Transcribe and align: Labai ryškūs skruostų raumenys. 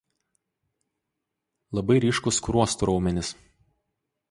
Labai 1.79 1.99
ryškūs 2.07 2.41
skruostų 2.43 2.91
raumenys. 2.93 3.33